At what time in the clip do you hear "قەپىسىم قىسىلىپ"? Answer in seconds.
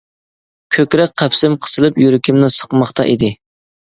1.21-2.01